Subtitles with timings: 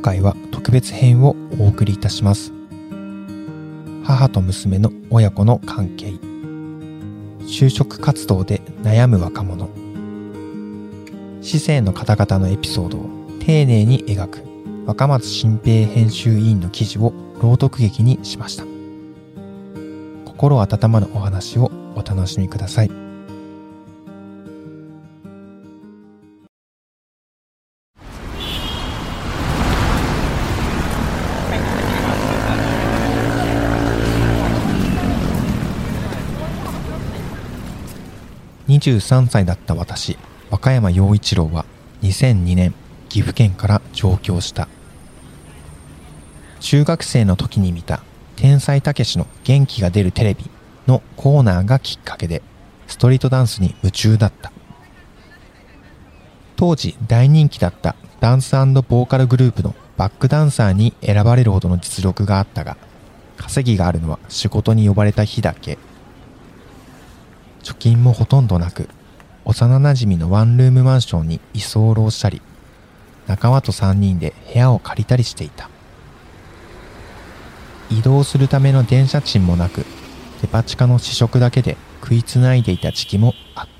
[0.00, 2.52] 回は特別編をお送りいたします。
[4.04, 6.12] 母と娘の親子の関係。
[7.46, 9.68] 就職活動で悩む若者。
[11.42, 13.08] 市政の方々のエピソードを
[13.40, 14.44] 丁寧に描く。
[14.86, 18.64] 若松新平編集委員の記事を朗読劇にしました。
[20.24, 23.09] 心温まるお話をお楽しみください。
[38.80, 40.16] 23歳だった私
[40.50, 41.66] 和歌山陽一郎は
[42.02, 42.74] 2002年
[43.10, 44.68] 岐阜県から上京した。
[46.60, 48.02] 中学生の時に見た
[48.36, 50.44] 天才たけしの元気が出るテレビ
[50.86, 52.42] のコーナーがきっかけで
[52.86, 54.50] ストリートダンスに夢中だった。
[56.56, 62.76] 当時大人気だったダンスボーカルグループのバックダンサーに選ばれるほどの実力があったが
[63.36, 65.78] 稼ぎがあるのは仕事に呼ばれた日だけ。
[67.80, 68.88] 金もほとんどなく
[69.44, 72.40] 幼馴染のワンルームマンションに居候したり
[73.26, 75.70] 仲間と3人で部屋を借りたりしていた。
[77.90, 79.84] 移動するための電車賃もなく
[80.42, 83.68] デパ地下の試食だけで食いつないでいた時期もあっ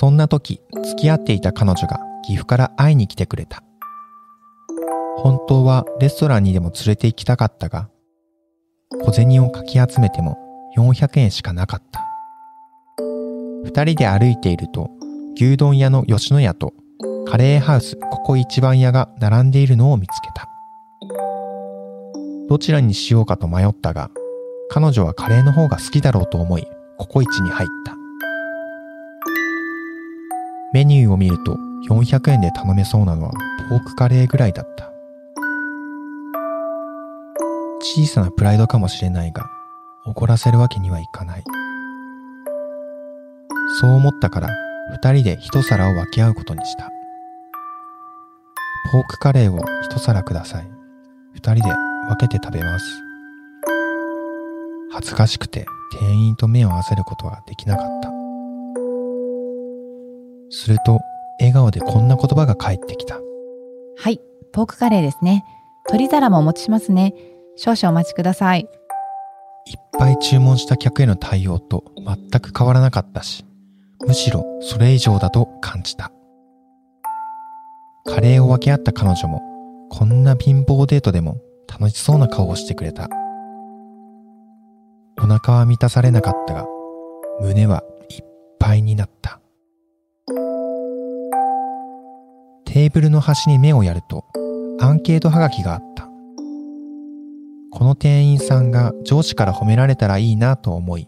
[0.00, 3.62] そんな時付き合っていた彼女が岐阜から会いに来てくれた。
[5.18, 7.90] 本当はレストランにでも連れて行きたかったが
[9.02, 10.38] 小銭をかき集めても
[10.74, 12.00] 400円しかなかった。
[13.64, 14.88] 二人で歩いていると
[15.36, 16.72] 牛丼屋の吉野家と
[17.26, 20.48] カレーハウスここ一番屋が並んでいるのを見つけた。
[22.48, 24.08] どちらにしようかと迷ったが
[24.70, 26.66] 彼女はカレーの方が好きだろうと思い
[26.96, 27.99] ココイチに入った。
[30.72, 31.56] メニューを見ると
[31.88, 33.32] 400円で頼めそうなのは
[33.68, 34.90] ポークカレーぐらいだった。
[37.80, 39.50] 小さなプライドかもしれないが
[40.06, 41.44] 怒らせるわけにはいかない。
[43.80, 44.48] そう思ったから
[44.92, 46.90] 二人で一皿を分け合うことにした。
[48.92, 50.70] ポークカレーを一皿ください。
[51.34, 51.74] 二人で
[52.08, 52.86] 分けて食べます。
[54.92, 55.66] 恥ずかしくて
[55.98, 58.19] 店員と目を合わせることはできなかった。
[60.50, 61.00] すると
[61.38, 63.18] 笑顔でこんな言葉が返ってきた
[63.96, 64.20] はい、
[64.52, 65.44] ポークカレーですね。
[65.86, 67.14] 鶏皿もお持ちしますね。
[67.56, 68.68] 少々お待ちください。
[69.66, 73.44] いっぱい注文した客への対応と全く変わらなかったし
[74.00, 76.10] むしろそれ以上だと感じた
[78.04, 79.40] カレーを分け合った彼女も
[79.90, 83.08] こんな貧乏デートでも楽しそうな顔をしてくれた
[85.18, 86.66] お腹は満たされなかったが
[87.40, 88.24] 胸はいっ
[88.58, 89.39] ぱいになった
[92.80, 94.24] テーブルの端に目をやると
[94.80, 96.04] アンケートはがきがあった。
[97.70, 101.06] この店員さんが上司から褒められたらいいなと思い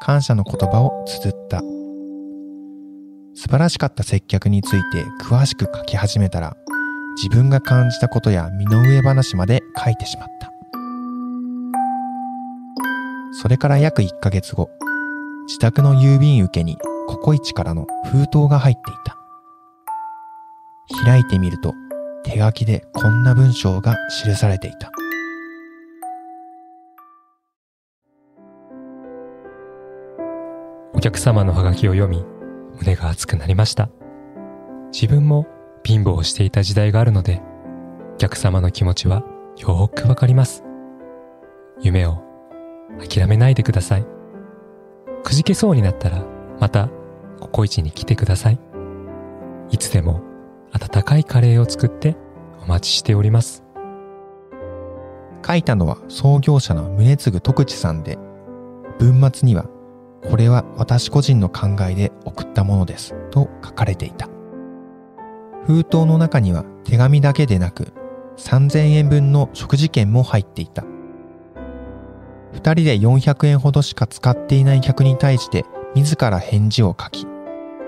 [0.00, 1.60] 感謝の言葉を綴った。
[3.34, 6.56] 素晴らしかった接客について詳しく書き始めたら
[7.22, 10.50] 自分が感じたことや身の上話まで書いてしまった。
[13.32, 14.70] それから約1ヶ月後
[15.48, 19.17] 自宅の郵便受けにココイチからの封筒が入っていた。
[21.04, 21.74] 開いてみると
[22.24, 24.90] 手書きでこんな文章が記されていた。
[30.94, 32.24] お客様のハガキを読み、
[32.78, 33.88] 胸が熱くなりました。
[34.92, 35.46] 自分も
[35.84, 37.40] 貧乏していた時代があるので、
[38.14, 39.22] お客様の気持ちは
[39.56, 40.64] よーくわかります。
[41.80, 42.22] 夢を
[42.98, 44.06] 諦めないでください。
[45.22, 46.24] くじけそうになったら、
[46.58, 46.88] また、
[47.38, 48.58] ココイチに来てください。
[49.70, 50.20] いつでも
[50.72, 52.16] 温かいカレーを作って
[52.62, 53.64] お待ちしております。
[55.46, 58.18] 書いたのは創業者の宗次徳地さんで、
[58.98, 59.66] 文末には、
[60.28, 64.28] これは私個人の考えで送ったものです、と書かれていた。
[65.64, 67.92] 封筒の中には手紙だけでなく、
[68.36, 70.84] 3000円分の食事券も入っていた。
[72.52, 75.64] 二人で400円ほどしか使っていない客に対して
[75.94, 77.26] 自ら返事を書き、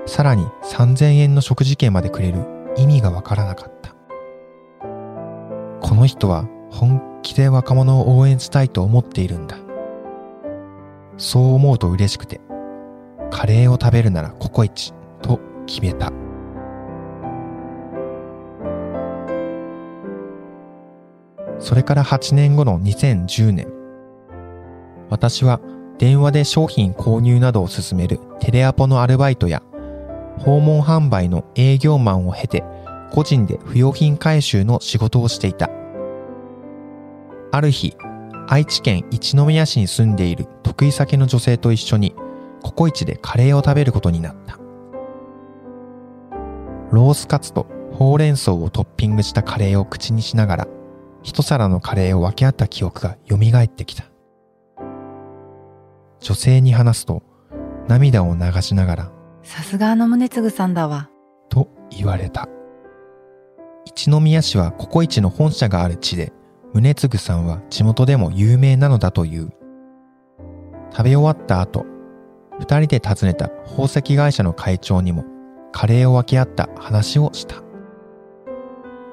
[0.07, 3.95] さらに3000円の食事券までくれる意味がわからなかった。
[5.81, 9.59] この人は本気で若者を応援したいと思っているんだ。
[11.19, 12.41] そう思うと嬉しくて、
[13.31, 16.13] カレーを食べるならココイチと決めた。
[21.59, 23.69] それから8年後の2010年、
[25.11, 25.61] 私は
[25.99, 29.63] 電話で商品購入などを進めるテレアポのアルバイトや
[30.41, 32.65] 訪問販売の営業マンを経て
[33.13, 35.71] 個人で不用品回収の仕事をしていた。
[37.53, 37.97] ある日、
[38.49, 42.15] 愛知県一宮市に住んでいる得意先の女性と一緒に
[42.63, 44.59] ココイチでカレーを食べることになった。
[46.91, 50.69] ロースカツとほうれん草をトッピングしたカレーを口にしながら
[51.23, 54.05] 一皿のカレーを分け合った記憶が蘇ってきた。
[56.21, 57.23] 女性に話すと
[57.89, 59.13] 涙を流しながら
[59.51, 61.11] さすがあの宗次さんだわ。
[61.49, 62.49] と言われた。
[63.85, 66.33] 一宮市はココイチの本社がある地で
[66.73, 69.51] 宗次さんは地元でも有名なのだという。
[70.93, 71.85] 食べ終わった後、
[72.61, 75.25] 二人で訪ねた宝石会社の会長にも
[75.73, 77.57] カレーを分け合った話をした。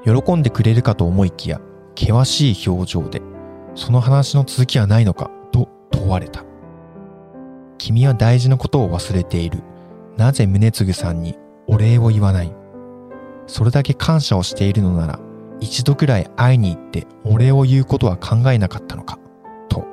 [0.06, 1.60] 喜んでくれるかと思いきや、
[1.98, 3.24] 険しい表情で、
[3.74, 6.46] その話の続きはないのかと問われた。
[7.80, 9.64] 君は大事なことを忘れている。
[10.18, 11.38] なぜ宗次さんに
[11.68, 12.54] お礼を言わない？
[13.46, 15.20] それだけ感謝をしているのなら、
[15.60, 19.20] 一度くらい会いに行ってお礼を言うことは考えなかったのか、
[19.70, 19.86] と。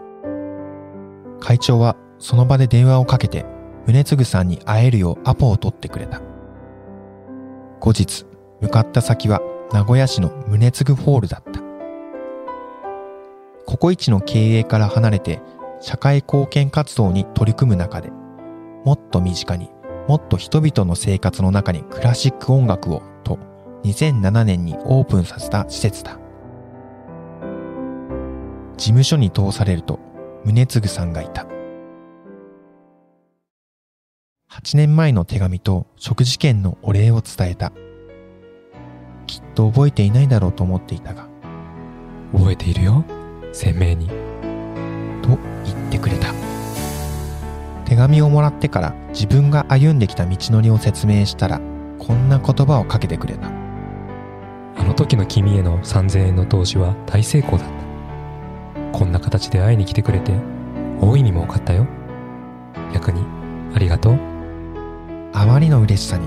[1.41, 3.44] 会長はその場で電話をかけて、
[3.87, 6.23] 宗次さんに会えるようアポを取ってくれた。
[7.81, 8.25] 後日、
[8.62, 9.43] 向かった先は
[9.73, 11.61] 名古屋市の宗次ホールだった。
[13.67, 15.43] ココイチの経営から離れて
[15.81, 18.11] 社会貢献活動に取り組む中で、
[18.85, 19.70] もっと身近に
[20.09, 23.39] もっと人々の生活の中にクラシック音楽をと
[23.85, 26.19] 2007年にオープンさせた施設だ。
[28.77, 30.01] 事務所に通されると
[30.45, 31.47] 宗次さんがいた。
[34.51, 37.73] 8年前の手紙と食事券のお礼を伝えた。
[39.27, 41.29] きっと覚えていないだろうと思っていたが。
[42.33, 43.05] 覚えているよ。
[43.53, 44.09] 鮮明に。
[45.23, 46.44] と言ってくれた。
[47.94, 51.61] 手紙をもらってから自分が歩んできた道のりを説明したら
[52.00, 53.46] こんな言葉をかけてくれた。
[53.46, 57.69] あの時の君への3000円の投資は大成功だっ
[58.93, 58.99] た。
[58.99, 60.32] こんな形で会いに来てくれて
[61.00, 61.87] 大いに儲かったよ。
[62.93, 63.23] 逆に
[63.76, 64.19] ありがとう。
[65.32, 66.26] あまりの嬉しさに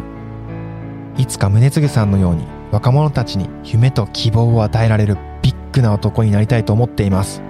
[1.18, 7.42] いつか宗次さんのように若者たちに夢と希望を与えられるビッグな男になりたいと思っています。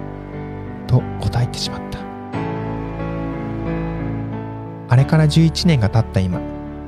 [0.88, 1.87] と答えてしまった
[4.98, 6.38] れから11年が経った今、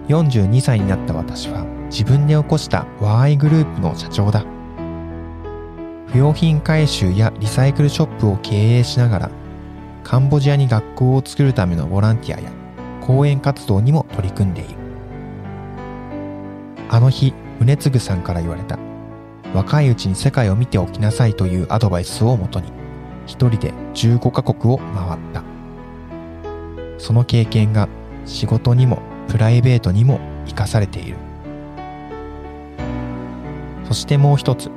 [0.08, 4.44] 42歳になった私は自分で起こしたワーイグループの社長だ。
[6.08, 9.30] 不用品回収やリサイクルショップを経営しながら、
[10.02, 12.50] カンボジアに学校を作るためのボランティアや
[13.00, 14.70] 講演活動にも取り組んでいる。
[16.88, 18.78] あの日、宗次さんから言われた、
[19.54, 22.72] 若いうちに世界を見ておきなさいというアドバイスをもとに、
[23.26, 25.44] 一人で15カ国を回った。
[26.98, 27.88] その経験が
[28.26, 31.16] 仕事にもプライベートにも生かされている。
[33.86, 34.70] そしてもう一つ、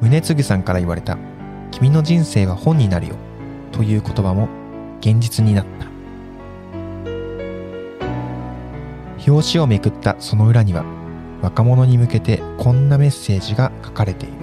[0.00, 1.16] 宗次さんから言われた、
[1.70, 3.14] 君の人生は本になるよ、
[3.72, 4.48] という言葉も
[5.00, 5.86] 現実になった。
[9.26, 10.84] 表紙をめくったその裏には、
[11.40, 14.34] 若者に向けてこんなメッセージが書かれている。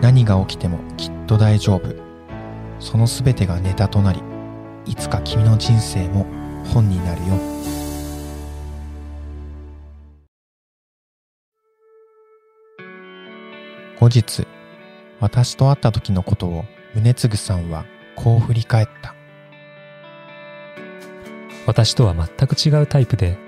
[0.00, 1.94] 何が起きてもきっと大丈夫。
[2.78, 4.22] そのすべてがネタとなり、
[4.90, 6.26] いつか君の人生も
[6.74, 7.36] 本になるよ。
[14.00, 14.48] 後日、
[15.20, 16.64] 私と会った時のことを
[16.96, 17.84] 宗次さんは
[18.16, 19.14] こう振り返った。
[21.68, 23.38] 私とは全く違うタイプで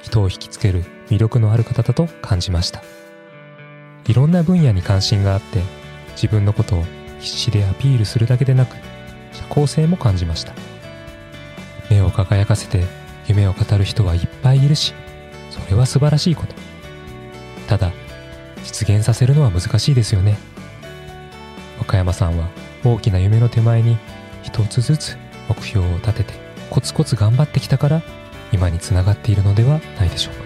[0.00, 2.82] 人を引きつける魅力のある方だと感じました。
[4.06, 5.60] いろんな分野に関心があって
[6.12, 6.84] 自分のことを
[7.20, 8.76] 必死でアピールするだけでなく
[9.34, 10.54] 社交性も感じました。
[11.96, 12.84] 目を輝かせて
[13.26, 14.94] 夢を語る人はいっぱいいるし、
[15.50, 16.54] それは素晴らしいこと。
[17.68, 17.92] ただ、
[18.62, 20.36] 実現させるのは難しいですよね。
[21.80, 22.48] 岡山さんは
[22.84, 23.96] 大きな夢の手前に
[24.42, 25.16] 一つずつ
[25.48, 26.34] 目標を立てて
[26.70, 28.02] コツコツ頑張ってきたから
[28.52, 30.45] 今につながっているのではないでしょうか。